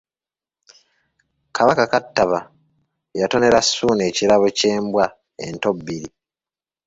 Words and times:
Kabaka 1.55 1.83
Kattaba 1.93 2.39
yatonera 3.19 3.59
Ssuuna 3.65 4.03
ekirabo 4.09 4.47
ky’embwa 4.57 5.05
ento 5.45 5.69
bbiri. 5.77 6.09